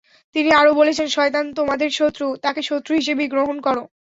[0.35, 3.83] তিনি আরও বলেছেন, শয়তান তোমাদের শত্রু, তাকে শত্রু হিসেবেই গ্রহণ করো।